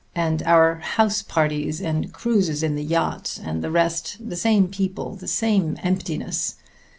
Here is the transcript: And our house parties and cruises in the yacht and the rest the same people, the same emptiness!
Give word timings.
And 0.15 0.41
our 0.47 0.77
house 0.77 1.21
parties 1.21 1.79
and 1.79 2.11
cruises 2.11 2.63
in 2.63 2.73
the 2.73 2.83
yacht 2.83 3.39
and 3.43 3.63
the 3.63 3.69
rest 3.69 4.17
the 4.19 4.35
same 4.35 4.67
people, 4.67 5.13
the 5.13 5.27
same 5.27 5.77
emptiness! 5.83 6.55